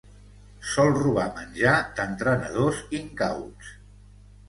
Sol 0.69 0.89
robar 1.01 1.27
menjar 1.35 1.75
d'entrenadors 2.01 2.83
incauts. 3.05 3.73